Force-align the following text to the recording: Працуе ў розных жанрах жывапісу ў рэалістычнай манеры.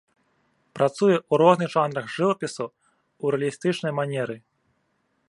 Працуе 0.77 1.17
ў 1.17 1.33
розных 1.43 1.69
жанрах 1.75 2.05
жывапісу 2.15 2.65
ў 2.65 3.25
рэалістычнай 3.37 3.91
манеры. 4.03 4.35